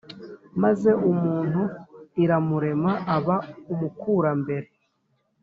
maze 0.63 0.89
umuntu 1.11 1.61
iramurema, 2.23 2.91
aba 3.15 3.37
umukurambere 3.73 4.67